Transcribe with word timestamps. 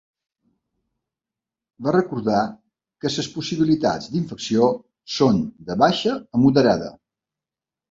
Va 1.87 1.93
recordar 1.95 2.39
que 3.05 3.13
les 3.17 3.29
possibilitats 3.35 4.09
d’infecció 4.15 4.73
són 5.19 5.45
‘de 5.71 5.81
baixa 5.85 6.19
a 6.25 6.45
moderada’. 6.49 6.93